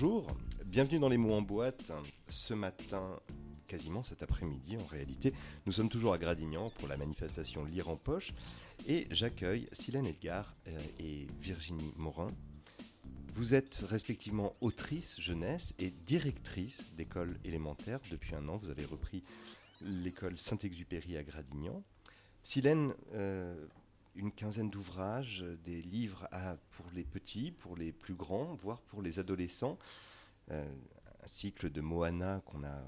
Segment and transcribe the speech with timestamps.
[0.00, 0.26] Bonjour,
[0.64, 1.92] bienvenue dans les mots en boîte.
[2.26, 3.02] Ce matin,
[3.66, 5.34] quasiment cet après-midi en réalité,
[5.66, 8.32] nous sommes toujours à Gradignan pour la manifestation Lire en poche
[8.88, 12.28] et j'accueille Silène Edgar euh, et Virginie Morin.
[13.34, 18.00] Vous êtes respectivement autrice jeunesse et directrice d'école élémentaire.
[18.10, 19.22] Depuis un an, vous avez repris
[19.82, 21.82] l'école Saint-Exupéry à Gradignan.
[22.42, 23.66] Silène, euh,
[24.14, 26.28] une quinzaine d'ouvrages, des livres
[26.72, 29.78] pour les petits, pour les plus grands, voire pour les adolescents.
[30.50, 30.64] Euh,
[31.22, 32.82] un cycle de Moana qu'on a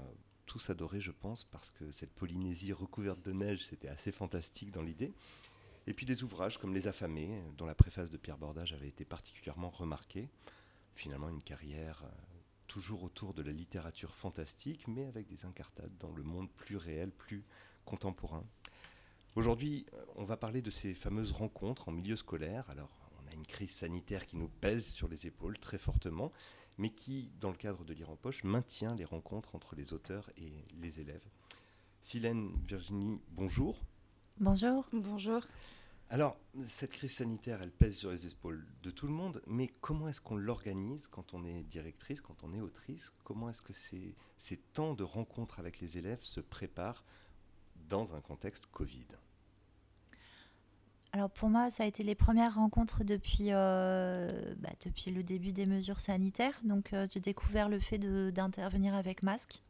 [0.45, 4.81] tous adoré, je pense, parce que cette Polynésie recouverte de neige, c'était assez fantastique dans
[4.81, 5.13] l'idée.
[5.87, 9.05] Et puis des ouvrages comme Les Affamés, dont la préface de Pierre Bordage avait été
[9.05, 10.29] particulièrement remarquée.
[10.95, 12.09] Finalement, une carrière euh,
[12.67, 17.11] toujours autour de la littérature fantastique, mais avec des incartades dans le monde plus réel,
[17.11, 17.43] plus
[17.85, 18.45] contemporain.
[19.35, 22.69] Aujourd'hui, euh, on va parler de ces fameuses rencontres en milieu scolaire.
[22.69, 26.31] Alors, on a une crise sanitaire qui nous pèse sur les épaules très fortement,
[26.77, 30.29] mais qui, dans le cadre de Lire en Poche, maintient les rencontres entre les auteurs
[30.37, 31.25] et les élèves.
[32.03, 33.81] Silène, Virginie, bonjour.
[34.37, 34.87] Bonjour.
[34.93, 35.43] Bonjour.
[36.11, 40.09] Alors, cette crise sanitaire, elle pèse sur les épaules de tout le monde, mais comment
[40.09, 43.11] est-ce qu'on l'organise quand on est directrice, quand on est autrice?
[43.23, 47.03] Comment est-ce que ces, ces temps de rencontres avec les élèves se préparent
[47.89, 49.05] dans un contexte Covid
[51.15, 55.51] alors pour moi, ça a été les premières rencontres depuis, euh, bah, depuis le début
[55.51, 56.59] des mesures sanitaires.
[56.63, 57.99] Donc euh, j'ai découvert le fait
[58.31, 59.61] d'intervenir avec masque.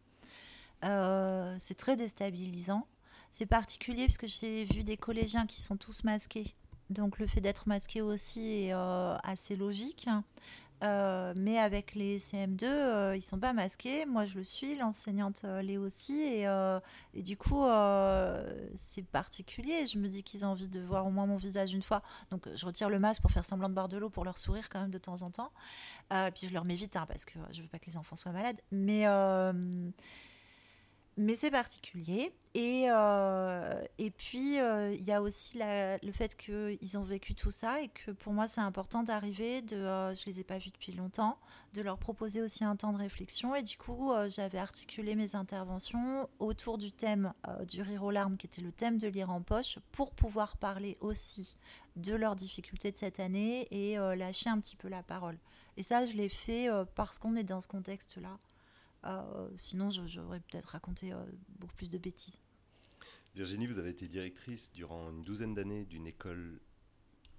[0.85, 2.87] Euh, c'est très déstabilisant.
[3.29, 6.55] C'est particulier parce que j'ai vu des collégiens qui sont tous masqués.
[6.89, 10.07] Donc le fait d'être masqué aussi est assez logique.
[10.83, 14.05] Euh, mais avec les CM2, euh, ils sont pas masqués.
[14.05, 14.75] Moi, je le suis.
[14.75, 16.21] L'enseignante euh, l'est aussi.
[16.21, 16.43] Et,
[17.13, 17.63] et, du coup,
[18.75, 19.87] c'est particulier.
[19.87, 22.01] Je me dis qu'ils ont envie de voir au moins mon visage une fois.
[22.31, 24.69] Donc, je retire le masque pour faire semblant de boire de l'eau, pour leur sourire
[24.69, 25.51] quand même de temps en temps.
[26.09, 28.31] puis, je leur mets vite hein, parce que je veux pas que les enfants soient
[28.31, 28.61] malades.
[28.71, 29.05] Mais
[31.17, 32.33] mais c'est particulier.
[32.55, 37.49] Et, euh, et puis, euh, il y a aussi le fait qu'ils ont vécu tout
[37.49, 40.69] ça et que pour moi, c'est important d'arriver, de, euh, je les ai pas vus
[40.69, 41.39] depuis longtemps,
[41.73, 43.55] de leur proposer aussi un temps de réflexion.
[43.55, 47.33] Et du coup, j'avais articulé mes interventions autour du thème
[47.67, 50.95] du rire aux larmes, qui était le thème de lire en poche, pour pouvoir parler
[51.01, 51.55] aussi
[51.95, 55.39] de leurs difficultés de cette année et lâcher un petit peu la parole.
[55.77, 58.37] Et ça, je l'ai fait parce qu'on est dans ce contexte-là.
[59.05, 61.23] Euh, sinon, j'aurais peut-être raconté euh,
[61.59, 62.39] beaucoup plus de bêtises.
[63.35, 66.59] Virginie, vous avez été directrice durant une douzaine d'années d'une école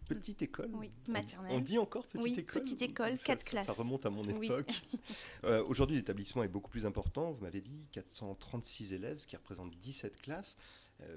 [0.09, 1.53] petite école Oui, maternelle.
[1.53, 3.67] On dit encore petite oui, école petite école, 4 classes.
[3.67, 4.83] Ça, remonte à mon époque.
[5.45, 7.33] Euh, aujourd'hui, l'établissement est beaucoup plus important.
[7.33, 10.57] Vous m'avez dit 436 élèves, ce qui représente 17 classes.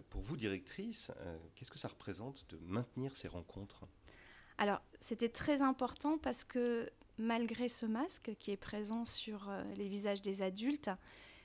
[0.09, 1.12] pour vous, directrice,
[1.56, 3.85] qu'est-ce que ça représente de maintenir ces rencontres?
[4.58, 9.88] Alors, c'était très important parce que malgré ce masque qui est présent sur euh, les
[9.88, 10.91] visages des adultes,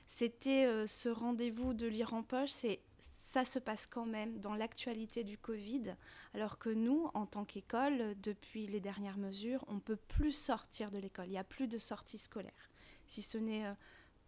[0.05, 4.53] c'était euh, ce rendez-vous de lire en poche, c'est ça se passe quand même dans
[4.53, 5.95] l'actualité du Covid,
[6.35, 10.91] alors que nous, en tant qu'école, depuis les dernières mesures, on ne peut plus sortir
[10.91, 11.25] de l'école.
[11.25, 12.69] Il n'y a plus de sortie scolaire,
[13.07, 13.73] si ce n'est euh,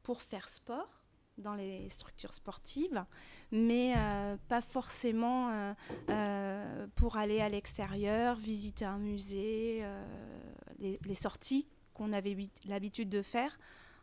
[0.01, 1.04] pour faire sport
[1.37, 3.03] dans les structures sportives,
[3.51, 3.93] mais
[4.47, 5.75] pas forcément
[6.95, 9.83] pour aller à l'extérieur, visiter un musée,
[10.79, 13.57] les, sorties qu'on avait l'habitude de faire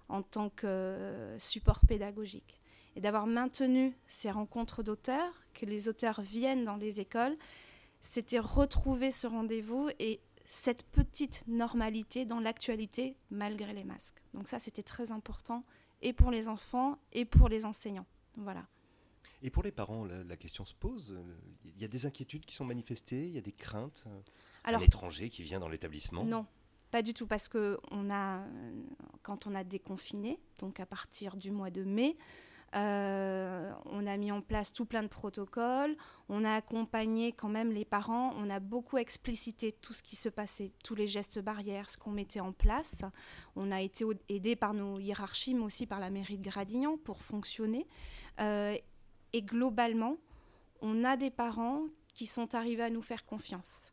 [0.08, 2.60] en tant que support pédagogique.
[2.96, 7.36] Et d'avoir maintenu ces rencontres d'auteurs, que les auteurs viennent dans les écoles,
[8.02, 14.20] c'était retrouver ce rendez-vous et cette petite normalité dans l'actualité malgré les masques.
[14.34, 15.64] Donc ça, c'était très important
[16.02, 18.06] et pour les enfants et pour les enseignants.
[18.36, 18.66] Voilà.
[19.42, 21.18] Et pour les parents, la, question se pose.
[21.64, 24.04] Il y a des inquiétudes qui sont manifestées, il y a des craintes.
[24.64, 26.24] Alors, un étranger qui vient dans l'établissement?
[26.24, 26.46] Non,
[26.92, 28.44] pas du tout, parce que on a,
[29.22, 32.16] quand on a déconfiné, donc à partir du mois de mai,
[32.74, 35.96] euh, on a mis en place tout plein de protocoles,
[36.28, 40.30] on a accompagné quand même les parents, on a beaucoup explicité tout ce qui se
[40.30, 43.02] passait, tous les gestes barrières, ce qu'on mettait en place.
[43.56, 47.22] On a été aidé par nos hiérarchies, mais aussi par la mairie de Gradignan pour
[47.22, 47.86] fonctionner.
[48.40, 48.74] Euh,
[49.34, 50.16] et globalement,
[50.80, 51.84] on a des parents
[52.14, 53.90] qui sont arrivés à nous faire confiance.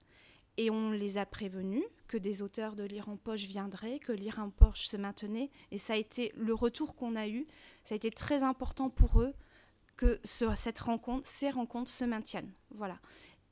[0.59, 4.39] Et on les a prévenus que des auteurs de Lire en Poche viendraient, que Lire
[4.39, 5.51] en Poche se maintenait.
[5.71, 7.45] Et ça a été le retour qu'on a eu.
[7.85, 9.33] Ça a été très important pour eux
[9.95, 12.51] que cette rencontre, ces rencontres se maintiennent.
[12.71, 12.99] Voilà.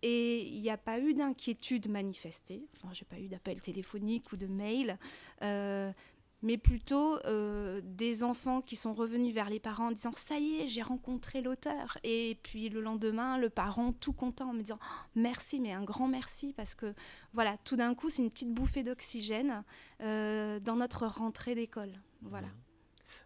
[0.01, 2.67] Et il n'y a pas eu d'inquiétude manifestée.
[2.75, 4.99] Enfin, j'ai pas eu d'appel téléphonique ou de mail.
[5.43, 5.93] Euh,
[6.43, 10.57] mais plutôt euh, des enfants qui sont revenus vers les parents en disant ça y
[10.57, 11.97] est, j'ai rencontré l'auteur.
[12.03, 15.83] Et puis le lendemain, le parent tout content en me disant oh, merci, mais un
[15.83, 16.93] grand merci parce que
[17.33, 19.63] voilà, tout d'un coup, c'est une petite bouffée d'oxygène
[20.01, 21.91] euh, dans notre rentrée d'école.
[22.21, 22.47] Voilà.
[22.47, 22.67] Mmh.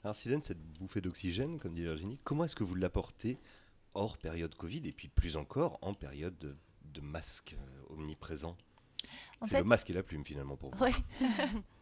[0.04, 3.38] Alors Silène, cette bouffée d'oxygène, comme dit Virginie, comment est-ce que vous l'apportez
[3.94, 6.56] hors période Covid et puis plus encore en période de,
[6.86, 8.56] de masque euh, omniprésent?
[9.44, 10.86] C'est le masque et la plume finalement pour vous.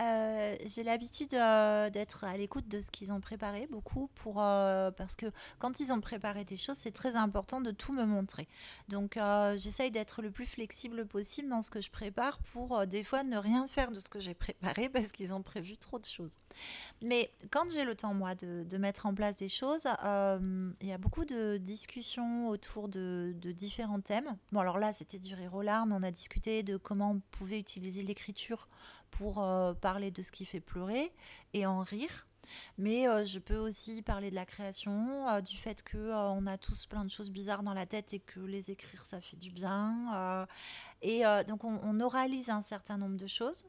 [0.00, 4.90] Euh, j'ai l'habitude euh, d'être à l'écoute de ce qu'ils ont préparé beaucoup pour euh,
[4.90, 5.26] parce que
[5.58, 8.48] quand ils ont préparé des choses, c'est très important de tout me montrer.
[8.88, 9.18] Donc
[9.56, 13.36] j'essaye d'être le plus flexible possible dans ce que je prépare pour des fois ne
[13.36, 16.38] rien faire de ce que j'ai préparé parce qu'ils ont prévu trop de choses.
[17.02, 20.98] Mais quand j'ai le temps moi de, mettre en place des choses, il y a
[20.98, 24.36] beaucoup de discussions autour de, de différents thèmes.
[24.52, 27.58] Bon alors là c'était du rire aux larmes, on a discuté de comment on pouvait
[27.58, 28.68] utiliser l'écriture
[29.10, 31.12] pour euh, parler de ce qui fait pleurer
[31.52, 32.26] et en rire.
[32.78, 36.58] Mais euh, je peux aussi parler de la création, euh, du fait que on a
[36.58, 39.50] tous plein de choses bizarres dans la tête et que les écrire ça fait du
[39.50, 40.46] bien.
[41.02, 43.64] et donc on, on, oralise un certain nombre de choses.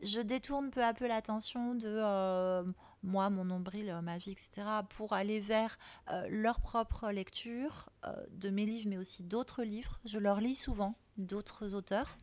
[0.00, 2.64] Je détourne peu à peu l'attention de
[3.02, 5.78] moi, mon nombril, ma vie, etc., pour aller vers
[6.28, 7.90] leur propre lecture
[8.30, 10.00] de mes livres, mais aussi d'autres livres.
[10.06, 12.16] Je leur lis souvent d'autres auteurs.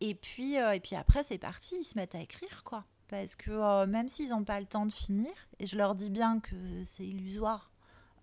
[0.00, 2.84] Et puis, euh, et puis après, c'est parti, ils se mettent à écrire, quoi.
[3.08, 6.10] Parce que euh, même s'ils n'ont pas le temps de finir, et je leur dis
[6.10, 7.70] bien que c'est illusoire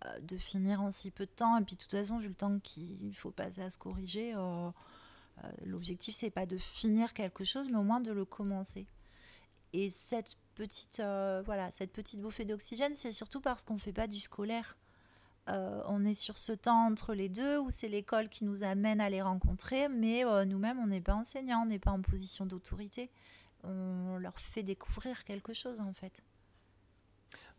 [0.06, 2.36] euh, de finir en si peu de temps, et puis de toute façon, vu le
[2.36, 4.36] temps qu'il faut passer à se corriger,
[5.66, 8.88] l'objectif, c'est pas de finir quelque chose, mais au moins de le commencer.
[9.74, 11.00] Et cette petite,
[11.46, 14.78] voilà, cette petite bouffée d'oxygène, c'est surtout parce qu'on ne fait pas du scolaire.
[15.48, 19.00] Euh, on est sur ce temps entre les deux où c'est l'école qui nous amène
[19.00, 22.46] à les rencontrer, mais euh, nous-mêmes, on n'est pas enseignants, on n'est pas en position
[22.46, 23.12] d'autorité.
[23.64, 26.24] On leur fait découvrir quelque chose en fait.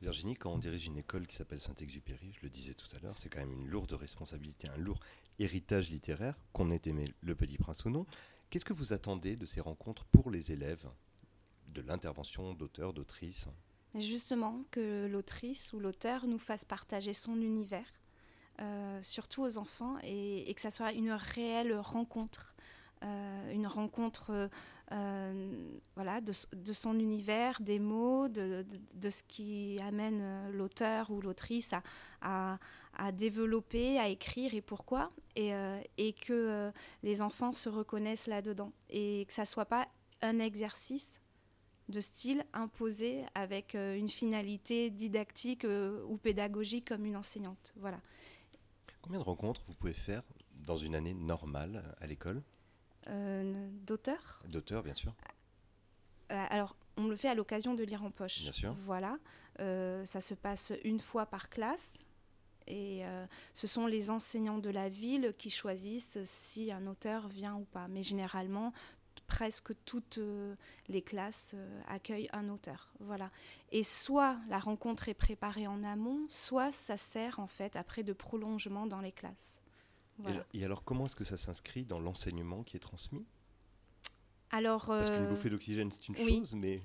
[0.03, 3.19] Virginie, quand on dirige une école qui s'appelle Saint-Exupéry, je le disais tout à l'heure,
[3.19, 5.01] c'est quand même une lourde responsabilité, un lourd
[5.39, 8.07] héritage littéraire, qu'on ait aimé Le Petit Prince ou non.
[8.51, 10.87] Qu'est-ce que vous attendez de ces rencontres pour les élèves,
[11.69, 13.49] de l'intervention d'auteurs, d'autrices?
[14.01, 17.93] Justement que l'autrice ou l'auteur nous fasse partager son univers,
[18.61, 22.55] euh, surtout aux enfants, et, que ça soit une réelle rencontre,
[23.05, 24.49] euh, une rencontre
[24.93, 26.33] euh, voilà, de,
[26.73, 28.65] son univers, des mots, de,
[29.03, 31.73] ce qui amène l'auteur ou l'autrice
[32.23, 32.59] à,
[33.13, 35.53] développer, à écrire et pourquoi, et,
[35.99, 36.73] et que
[37.03, 39.87] les enfants se reconnaissent là-dedans, et que ça soit pas
[40.23, 41.21] un exercice
[41.89, 47.73] de style imposé avec euh, une finalité didactique euh, ou pédagogique comme une enseignante.
[47.77, 48.01] Voilà.
[49.03, 50.23] Combien de rencontres vous pouvez faire
[50.55, 52.43] dans une année normale à l'école?
[53.09, 53.53] Euh,
[53.87, 54.43] D'auteurs?
[54.49, 55.15] D'auteurs, bien sûr.
[56.29, 58.43] alors, on le fait à l'occasion de lire en poche.
[58.43, 58.75] Bien sûr.
[58.85, 59.19] Voilà.
[59.59, 62.05] ça se passe une fois par classe.
[62.67, 63.05] Et
[63.53, 67.87] ce sont les enseignants de la ville qui choisissent si un auteur vient ou pas.
[67.87, 68.73] Mais généralement,
[69.27, 70.55] presque toutes euh,
[70.89, 72.91] les classes euh, accueillent un auteur.
[73.01, 73.31] Voilà.
[73.73, 78.13] Et soit la rencontre est préparée en amont, soit ça sert en fait après de
[78.13, 79.61] prolongement dans les classes.
[80.55, 83.27] Et, alors, comment est-ce que ça s'inscrit dans l'enseignement qui est transmis?
[84.51, 86.83] Alors, Parce qu'une euh, bouffée d'oxygène, c'est une chose, mais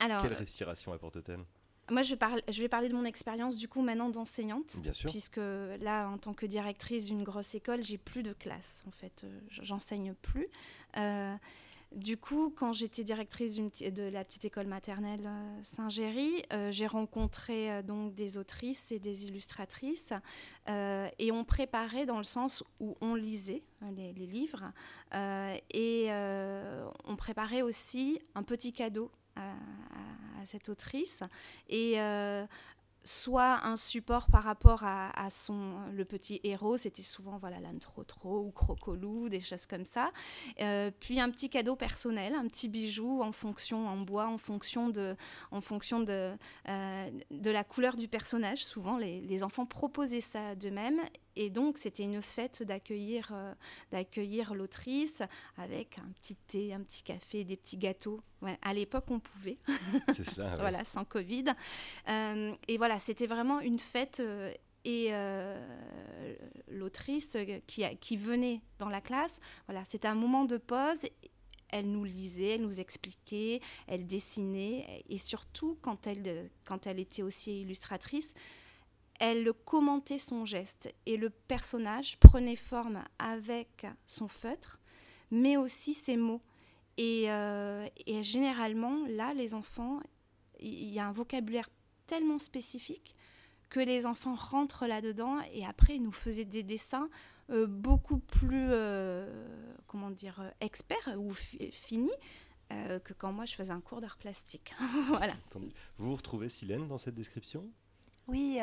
[0.00, 1.44] alors, quelle respiration apporte-t-elle?
[1.90, 4.76] Moi, je, parle, je vais parler de mon expérience du coup maintenant d'enseignante.
[4.78, 5.10] Bien sûr.
[5.10, 8.84] Puisque là, en tant que directrice d'une grosse école, j'ai plus de classe.
[8.88, 10.46] En fait, euh, j'enseigne plus.
[10.96, 11.34] Euh,
[11.92, 18.14] du coup, quand j'étais directrice de la petite école maternelle euh, Saint-Géry, j'ai rencontré donc
[18.14, 20.12] des autrices et des illustratrices
[20.66, 23.62] et on préparait dans le sens où on lisait
[23.94, 24.72] les, les livres
[25.72, 26.08] et
[27.04, 29.52] on préparait aussi un petit cadeau à,
[30.44, 31.22] cette autrice.
[31.68, 32.46] Et euh,
[33.04, 38.50] soit un support par rapport à, son le petit héros, c'était souvent voilà trop ou
[38.50, 40.08] crocolou, des choses comme ça.
[40.60, 44.88] Euh, puis un petit cadeau personnel, un petit bijou en fonction en bois, en fonction
[44.88, 45.16] de
[45.50, 46.32] en fonction de
[46.68, 48.64] euh, de la couleur du personnage.
[48.64, 51.00] Souvent les, les enfants proposaient ça d'eux-mêmes
[51.36, 53.52] et donc, c'était une fête d'accueillir euh,
[53.90, 55.22] d'accueillir l'autrice
[55.56, 58.20] avec un petit thé, un petit café, des petits gâteaux.
[58.62, 59.58] à l'époque, on pouvait.
[60.14, 60.54] C'est cela.
[60.56, 61.46] voilà, sans Covid.
[62.08, 64.20] Euh, et voilà, c'était vraiment une fête.
[64.20, 64.52] Euh,
[64.86, 65.12] et
[66.68, 71.06] l'autrice qui, qui venait dans la classe, voilà, c'était un moment de pause
[71.70, 77.22] elle nous lisait, elle nous expliquait, elle dessinait, et surtout quand elle, quand elle était
[77.22, 78.34] aussi illustratrice,
[79.20, 84.80] elle commentait son geste et le personnage prenait forme avec son feutre,
[85.30, 86.42] mais aussi ses mots.
[86.96, 87.24] Et,
[88.06, 90.00] et, généralement, là, les enfants,
[90.60, 91.68] il y a un vocabulaire
[92.06, 93.14] tellement spécifique
[93.70, 97.08] que les enfants rentrent là-dedans et après ils nous faisaient des dessins
[97.50, 99.46] euh, beaucoup plus, euh,
[99.86, 102.10] comment dire, experts ou finis
[102.72, 104.74] euh, que quand moi je faisais un cours d'art plastique.
[105.08, 105.34] voilà.
[105.98, 107.68] Vous vous retrouvez, Silène, dans cette description?
[108.28, 108.58] Oui,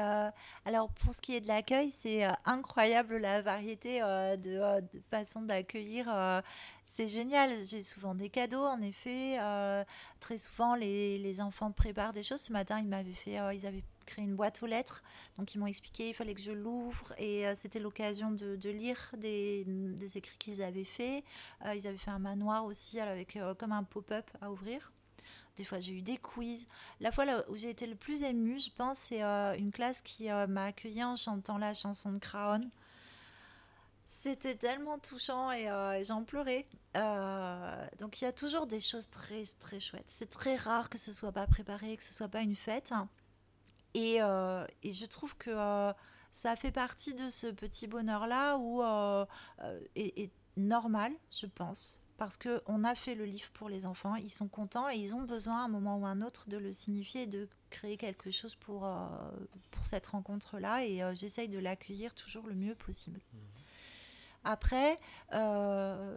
[0.66, 6.42] alors pour ce qui est de l'accueil, c'est incroyable la variété de, de façons d'accueillir.
[6.86, 7.50] c'est génial.
[7.66, 9.38] J'ai souvent des cadeaux, en effet.
[10.20, 12.42] très souvent, les, enfants préparent des choses.
[12.42, 15.04] Ce matin, ils m'avaient fait, ils avaient créé une boîte aux lettres.
[15.38, 19.12] Donc ils m'ont expliqué, il fallait que je l'ouvre et euh, c'était l'occasion de, lire
[19.18, 19.66] des,
[20.16, 21.24] écrits qu'ils avaient faits.
[21.66, 24.92] Euh, ils avaient fait un manoir aussi avec euh, comme un pop-up à ouvrir.
[25.58, 26.66] Des fois, j'ai eu des quiz.
[27.00, 30.30] La fois là où j'ai été le plus émue, je pense, c'est une classe qui
[30.30, 32.62] m'a accueilli en chantant la chanson de Craon.
[34.06, 35.66] C'était tellement touchant et,
[36.06, 36.68] j'en pleurais.
[36.96, 40.10] donc il y a toujours des choses très très chouettes.
[40.10, 42.94] C'est très rare que ce soit pas préparé, que ce soit pas une fête.
[43.98, 45.92] Euh, et, je trouve que euh,
[46.32, 49.26] ça fait partie de ce petit bonheur-là où euh,
[49.96, 54.48] est, normal, je pense, parce qu'on a fait le livre pour les enfants, ils sont
[54.48, 57.50] contents et ils ont besoin à un moment ou un autre de le signifier de
[57.72, 58.88] créer quelque chose pour,
[59.72, 63.20] pour cette rencontre-là et j'essaye de l'accueillir toujours le mieux possible.
[63.34, 63.38] Mmh.
[64.44, 65.00] Après,
[65.32, 66.16] le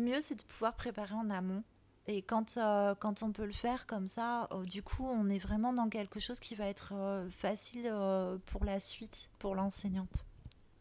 [0.00, 1.62] mieux c'est de pouvoir préparer en amont
[2.08, 5.38] et quand, euh, quand on peut le faire comme ça, euh, du coup, on est
[5.38, 7.92] vraiment dans quelque chose qui va être euh, facile
[8.46, 10.24] pour la suite, pour l'enseignante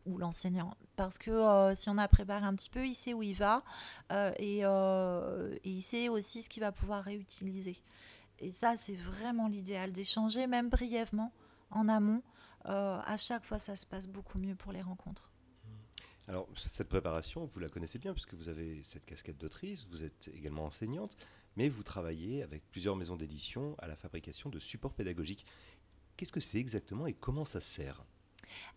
[0.06, 0.76] ou l'enseignant.
[0.96, 3.64] Parce que si on a préparé un petit peu, il sait où il va
[4.40, 7.78] et, et, il sait aussi ce qu'il va pouvoir réutiliser.
[8.40, 11.32] Et ça, c'est vraiment l'idéal, d'échanger même brièvement
[11.72, 12.22] en amont.
[12.66, 15.32] à chaque fois, ça se passe beaucoup mieux pour les rencontres.
[16.28, 20.32] Alors, cette préparation, vous la connaissez bien puisque vous avez cette casquette d'autrice, vous êtes
[20.34, 21.16] également enseignante,
[21.56, 25.46] mais vous travaillez avec plusieurs maisons d'édition à la fabrication de supports pédagogiques.
[26.18, 28.04] Qu'est-ce que c'est exactement et comment ça sert?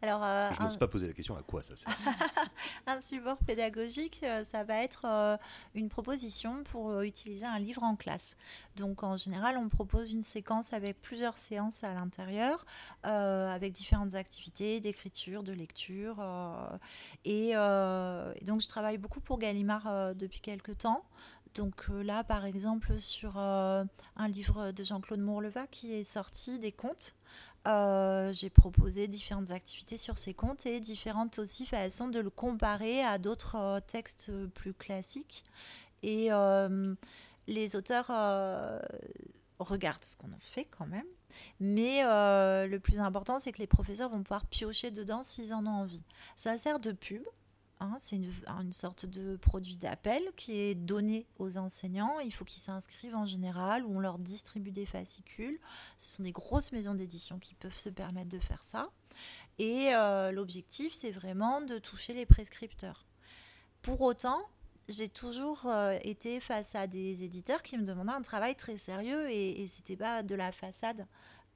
[0.01, 1.93] Alors, euh, je n'ose pas poser la question à quoi ça sert?
[2.87, 5.37] un support pédagogique, euh, ça va être euh,
[5.75, 8.37] une proposition pour utiliser un livre en classe.
[8.77, 12.65] Donc en général, on propose une séquence avec plusieurs séances à l'intérieur,
[13.03, 16.25] avec différentes activités d'écriture, de lecture.
[17.25, 21.05] Et, et, donc je travaille beaucoup pour Gallimard depuis quelques temps.
[21.55, 23.89] Donc là, par exemple, sur un
[24.29, 27.17] livre de Jean-Claude Mourleva qui est sorti des contes.
[27.69, 33.03] Euh, j'ai proposé différentes activités sur ces comptes et différentes aussi façons de le comparer
[33.05, 35.45] à d'autres euh, textes plus classiques.
[36.03, 36.95] Et euh,
[37.47, 38.07] les auteurs
[39.59, 41.07] regardent ce qu'on en fait quand même.
[41.61, 45.81] Mais le plus important, c'est que les professeurs vont pouvoir piocher dedans s'ils en ont
[45.81, 46.03] envie.
[46.37, 47.23] Ça sert de pub.
[47.81, 52.19] Hein, c'est une, sorte de produit d'appel qui est donné aux enseignants.
[52.19, 55.61] Il faut qu'ils s'inscrivent en général ou on leur distribue des fascicules.
[55.97, 58.91] Ce sont des grosses maisons d'édition qui peuvent se permettre de faire ça.
[59.59, 63.07] Et euh, l'objectif, c'est vraiment de toucher les prescripteurs.
[63.83, 64.41] Pour autant,
[64.89, 69.31] j'ai toujours euh, été face à des éditeurs qui me demandaient un travail très sérieux
[69.31, 71.07] et, et c'était pas de la façade.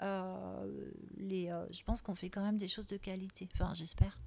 [0.02, 3.48] Euh, je pense qu'on fait quand même des choses de qualité.
[3.54, 4.18] Enfin, j'espère.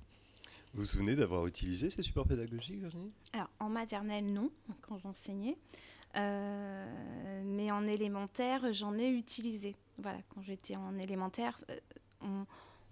[0.76, 3.14] Vous vous souvenez d'avoir utilisé ces supports pédagogiques, Virginie?
[3.32, 4.52] Alors, en maternelle, non,
[4.82, 5.58] quand j'enseignais.
[6.18, 9.78] Euh, mais en élémentaire, j'en ai utilisé.
[9.98, 12.44] Voilà, quand j'étais en élémentaire, euh,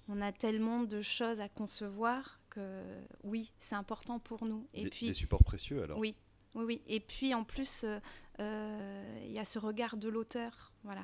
[0.08, 2.82] on, a tellement de choses à concevoir que
[3.26, 4.66] oui, c'est important pour nous.
[4.74, 5.98] Et des, puis, des supports précieux alors?
[5.98, 6.16] Oui,
[6.56, 6.82] oui, oui.
[6.88, 7.86] Et puis en plus,
[8.40, 11.04] euh, il y a ce regard de l'auteur, voilà,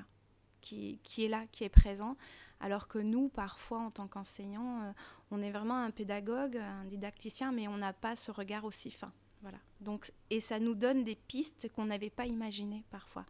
[0.62, 2.16] qui, qui, est là, qui est présent.
[2.62, 4.92] Alors que nous, parfois, en tant qu'enseignants, euh,
[5.32, 9.12] on est vraiment un pédagogue, un didacticien, mais on n'a pas ce regard aussi fin.
[9.42, 9.58] Voilà.
[9.80, 13.26] Donc, et ça nous donne des pistes qu'on n'avait pas imaginées parfois.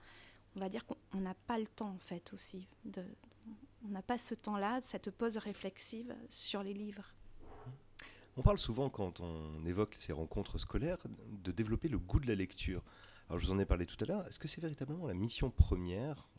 [0.56, 2.68] On va dire qu'on n'a pas le temps, en fait, aussi.
[2.86, 3.04] De,
[3.86, 7.14] on n'a pas ce temps-là, cette pause réflexive sur les livres.
[8.38, 12.36] On parle souvent, quand on évoque ces rencontres scolaires, de développer le goût de la
[12.36, 12.84] lecture.
[13.28, 14.26] Alors, je vous en ai parlé tout à l'heure.
[14.28, 16.30] Est-ce que c'est véritablement la mission première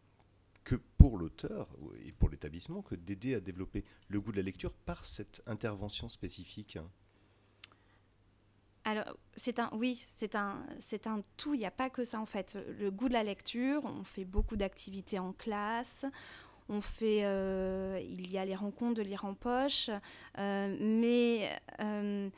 [0.71, 1.67] que pour l'auteur
[2.07, 6.09] et pour l'établissement que d'aider à développer le goût de la lecture par cette intervention
[6.09, 6.79] spécifique
[8.85, 11.53] alors, c'est un, oui, c'est un, c'est un tout.
[11.53, 12.57] Il n'y a pas que ça en fait.
[12.79, 16.07] Le goût de la lecture, on fait beaucoup d'activités en classe.
[16.71, 19.91] On fait, euh, il y a les rencontres de lire en poche,
[20.39, 21.51] euh, mais
[21.81, 22.31] euh,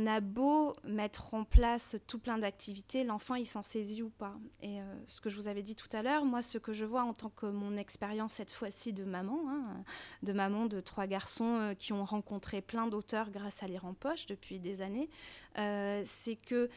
[0.00, 4.34] on a beau mettre en place tout plein d'activités, l'enfant il s'en saisit ou pas.
[4.62, 6.84] Et euh, ce que je vous avais dit tout à l'heure, moi ce que je
[6.84, 9.84] vois en tant que mon expérience cette fois-ci de maman, hein,
[10.22, 13.94] de maman de trois garçons euh, qui ont rencontré plein d'auteurs grâce à Lire en
[13.94, 15.10] poche depuis des années,
[15.58, 16.68] euh, c'est que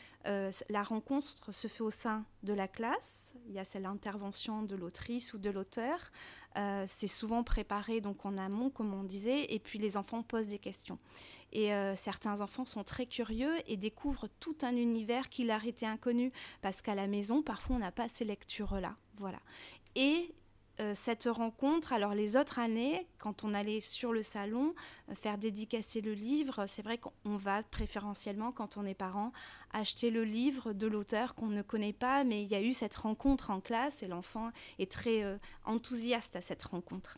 [0.69, 3.35] la rencontre se fait au sein de la classe.
[3.47, 6.11] Il y a celle l'intervention de l'autrice ou de l'auteur.
[6.88, 10.60] C'est souvent préparé donc en amont, comme on disait, et puis les enfants posent des
[10.60, 10.98] questions.
[11.53, 15.86] Et euh, certains enfants sont très curieux et découvrent tout un univers qui leur était
[15.86, 16.31] inconnu,
[16.62, 18.95] parce qu'à la maison, parfois, on n'a pas ces lectures-là.
[19.17, 19.39] Voilà.
[19.95, 20.42] Et euh,
[20.93, 24.73] cette rencontre, alors les autres années, quand on allait sur le salon
[25.09, 29.31] euh, faire dédicacer le livre, c'est vrai qu'on va préférentiellement, quand on est parent,
[29.71, 32.95] acheter le livre de l'auteur qu'on ne connaît pas, mais il y a eu cette
[32.95, 37.17] rencontre en classe et l'enfant est très enthousiaste à cette rencontre.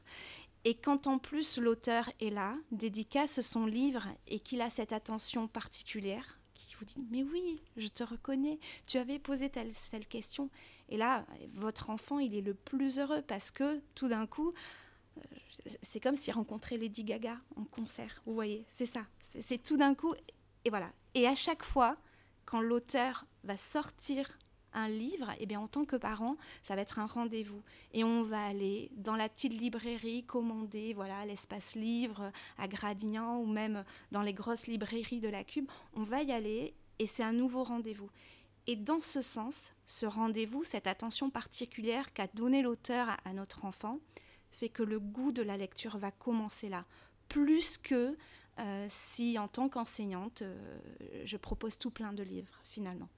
[0.65, 5.47] Et quand en plus l'auteur est là, dédicace son livre et qu'il a cette attention
[5.47, 9.71] particulière, qui vous dit Mais oui, je te reconnais, tu avais posé telle
[10.09, 10.49] question.
[10.89, 14.53] Et là, votre enfant, il est le plus heureux parce que tout d'un coup,
[15.17, 15.21] euh,
[15.81, 18.21] c'est comme s'il rencontrait Lady Gaga en concert.
[18.25, 19.01] Vous voyez, c'est ça.
[19.19, 20.13] C'est tout d'un coup.
[20.63, 20.91] Et voilà.
[21.13, 21.97] Et à chaque fois,
[22.45, 24.37] quand l'auteur va sortir
[24.75, 27.61] un livre, eh bien en tant que parent, ça va être un rendez-vous.
[27.93, 33.45] Et on va aller dans la petite librairie commander voilà l'espace livre à Gradignan ou
[33.45, 35.69] même dans les grosses librairies de la Cube.
[35.93, 38.09] On va y aller et c'est un nouveau rendez-vous.
[38.67, 43.99] Et dans ce sens, ce rendez-vous, cette attention particulière qu'a donné l'auteur à, notre enfant,
[44.49, 46.83] fait que le goût de la lecture va commencer là,
[47.27, 48.15] plus que
[48.59, 50.79] euh, si en tant qu'enseignante, euh,
[51.25, 53.09] je propose tout plein de livres finalement.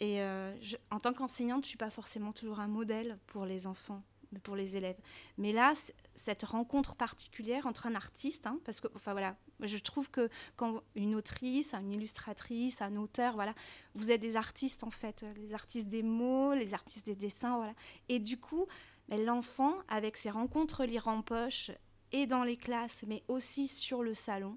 [0.00, 0.52] Et euh,
[0.90, 4.02] en tant qu'enseignante, je ne suis pas forcément toujours un modèle pour les enfants,
[4.40, 4.98] pour les élèves.
[5.38, 5.74] Mais là,
[6.14, 10.82] cette rencontre particulière entre un artiste, hein, parce que, enfin voilà, je trouve que quand
[10.94, 13.54] une autrice, une illustratrice, un auteur, voilà,
[13.94, 17.74] vous êtes des artistes en fait, les artistes des mots, les artistes des dessins, voilà.
[18.08, 18.66] Et du coup,
[19.08, 21.70] ben, l'enfant, avec ses rencontres lire en poche
[22.12, 24.56] et dans les classes, mais aussi sur le salon,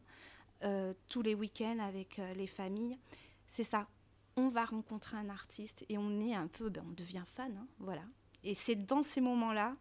[0.64, 2.98] euh, tous les week-ends avec euh, les familles,
[3.48, 3.88] c'est ça
[4.38, 7.68] on va rencontrer un artiste et on est un peu, ben, on devient fan, hein,
[7.80, 8.04] voilà.
[8.48, 9.76] Et c'est dans ces moments-là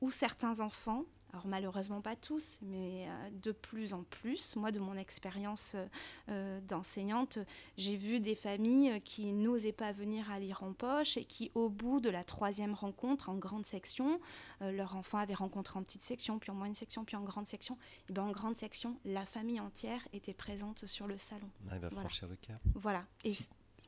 [0.00, 4.78] où certains enfants, alors malheureusement pas tous, mais euh, de plus en plus, moi de
[4.78, 5.86] mon expérience euh,
[6.28, 7.40] euh, d'enseignante,
[7.76, 11.68] j'ai vu des familles qui n'osaient pas venir à lire en poche et qui au
[11.68, 14.20] bout de la troisième rencontre en grande section,
[14.60, 17.76] leur enfant avait rencontré en petite section, puis en moyenne section, puis en grande section,
[18.08, 21.50] et ben en grande section, la famille entière était présente sur le salon.
[21.72, 22.60] Ah, va franchir le cap.
[22.76, 23.04] Voilà.
[23.24, 23.34] Et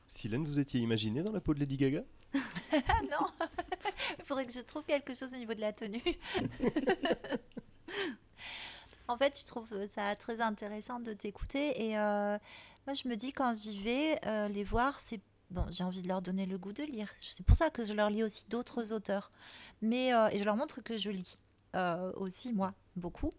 [0.08, 2.02] Silène, vous étiez imaginé dans la peau de Lady Gaga?
[3.10, 3.26] Non,
[4.18, 6.02] il faudrait que je trouve quelque chose au niveau de la tenue.
[9.08, 12.38] en fait, je trouve ça très intéressant de t'écouter et euh,
[12.86, 16.08] moi je me dis quand j'y vais euh, les voir, c'est bon, j'ai envie de
[16.08, 17.10] leur donner le goût de lire.
[17.20, 19.30] C'est pour ça que je leur lis aussi d'autres auteurs,
[19.82, 21.38] mais euh, et je leur montre que je lis
[22.16, 23.30] aussi moi beaucoup.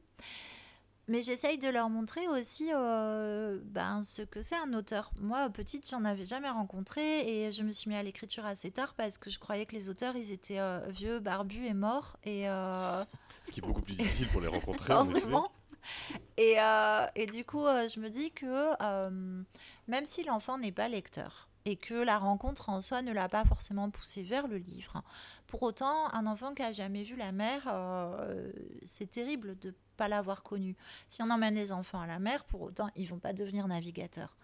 [1.10, 5.12] Mais j'essaye de leur montrer aussi euh, ben, ce que c'est un auteur.
[5.20, 8.94] Moi, petite, j'en avais jamais rencontré et je me suis mis à l'écriture assez tard
[8.94, 12.18] parce que je croyais que les auteurs, ils étaient euh, vieux, barbus et morts.
[12.26, 13.04] Et, euh,
[13.46, 14.94] Ce qui est beaucoup plus difficile pour les rencontrer.
[14.94, 15.52] Forcément.
[16.38, 16.58] Et,
[17.16, 18.76] et, du coup, je me dis que
[19.88, 23.46] même si l'enfant n'est pas lecteur et que la rencontre en soi ne l'a pas
[23.46, 25.02] forcément poussé vers le livre,
[25.50, 27.68] pour autant, un enfant qui a jamais vu la mer,
[28.86, 30.78] c'est terrible de pas l'avoir connu.
[31.08, 34.38] Si on emmène les enfants à la mer, pour autant, ils vont pas devenir navigateurs.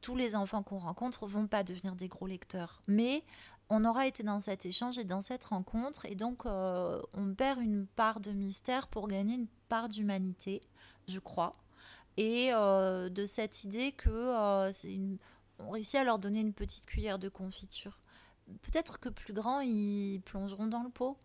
[0.00, 2.82] Tous les enfants qu'on rencontre vont pas devenir des gros lecteurs.
[2.86, 3.24] Mais
[3.74, 7.62] on aura été dans cet échange et dans cette rencontre, et donc euh, on perd
[7.62, 10.60] une part de mystère pour gagner une part d'humanité,
[11.08, 11.56] je crois.
[12.18, 14.70] Et euh, de cette idée que euh,
[15.58, 18.02] on réussit à leur donner une petite cuillère de confiture.
[18.62, 21.16] Peut-être que plus grands, ils plongeront dans le pot.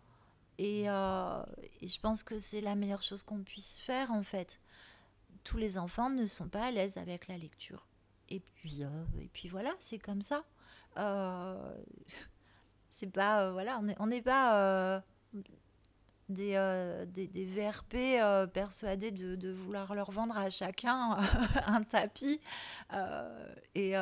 [0.60, 1.44] Euh,
[1.80, 4.60] et, je pense que c'est la meilleure chose qu'on puisse faire en fait.
[5.44, 7.86] Tous les enfants ne sont pas à l'aise avec la lecture.
[8.28, 8.88] Et puis, euh,
[9.20, 10.44] et puis voilà, c'est comme ça.
[10.96, 11.76] Euh,
[12.90, 15.02] c'est pas voilà, on n'est pas
[16.28, 21.18] des, des, VRP persuadés de, vouloir leur vendre à chacun
[21.66, 22.40] un tapis.
[23.74, 23.94] et,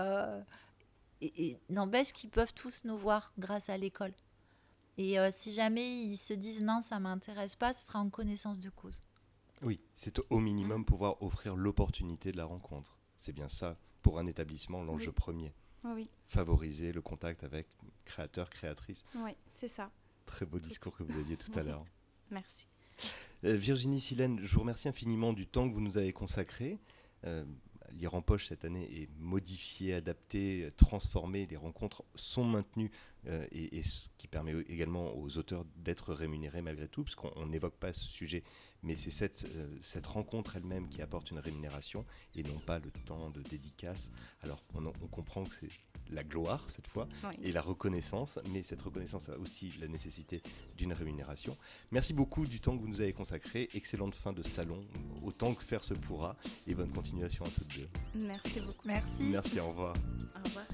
[1.21, 4.13] et n'empêche qu'ils peuvent tous nous voir grâce à l'école.
[4.99, 8.59] Et euh, si jamais ils se disent non, ça m'intéresse pas, ce sera en connaissance
[8.59, 9.03] de cause.
[9.63, 12.97] Oui, c'est au minimum pouvoir offrir l'opportunité de la rencontre.
[13.17, 15.53] C'est bien ça, pour un établissement, l'enjeu premier.
[15.85, 16.09] Oui.
[16.27, 17.67] Favoriser le contact avec
[18.05, 19.05] créateurs, créatrices.
[19.15, 19.91] Oui, c'est ça.
[20.27, 21.85] Très beau discours que vous aviez tout à l'heure.
[22.31, 22.67] Merci.
[23.45, 26.79] Euh, Virginie Silène, je vous remercie infiniment du temps que vous nous avez consacré.
[27.25, 27.45] Euh,
[27.93, 31.47] Lire en poche cette année est modifié, adapté, transformé.
[31.47, 32.91] Les rencontres sont maintenues
[33.51, 37.75] et, et, ce qui permet également aux auteurs d'être rémunérés malgré tout, parce qu'on n'évoque
[37.75, 38.45] pas ce sujet
[38.87, 42.91] mais c'est cette, euh, cette rencontre elle-même qui apporte une rémunération et non pas le
[42.91, 44.13] temps de dédicace.
[44.43, 45.69] Alors on comprend que c'est
[46.11, 47.09] la gloire cette fois
[47.43, 50.43] et la reconnaissance, mais cette reconnaissance a aussi la nécessité
[50.77, 51.57] d'une rémunération.
[51.91, 54.85] Merci beaucoup du temps que vous nous avez consacré, excellente fin de salon,
[55.25, 57.89] autant que faire se pourra, et bonne continuation à toutes deux.
[58.27, 58.87] Merci beaucoup.
[58.87, 59.25] Merci.
[59.31, 59.95] Merci, au revoir.
[60.35, 60.67] Au revoir.